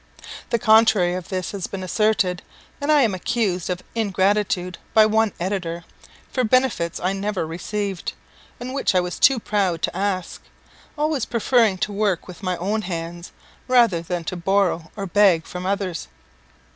The 0.49 0.57
contrary 0.57 1.13
of 1.13 1.29
this 1.29 1.51
has 1.51 1.67
been 1.67 1.83
asserted, 1.83 2.41
and 2.81 2.91
I 2.91 3.03
am 3.03 3.13
accused 3.13 3.69
of 3.69 3.83
ingratitude 3.93 4.79
by 4.95 5.05
one 5.05 5.31
editor 5.39 5.83
for 6.31 6.43
benefits 6.43 6.99
I 6.99 7.13
never 7.13 7.45
received, 7.45 8.13
and 8.59 8.73
which 8.73 8.95
I 8.95 8.99
was 8.99 9.19
too 9.19 9.37
proud 9.37 9.83
to 9.83 9.95
ask, 9.95 10.41
always 10.97 11.25
preferring 11.25 11.77
to 11.85 11.93
work 11.93 12.27
with 12.27 12.41
my 12.41 12.57
own 12.57 12.81
hands, 12.81 13.31
rather 13.67 14.01
than 14.01 14.23
to 14.23 14.35
borrow 14.35 14.89
or 14.95 15.05
beg 15.05 15.45
from 15.45 15.67
others. 15.67 16.07